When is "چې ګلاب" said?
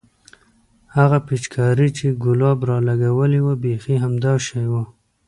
1.97-2.59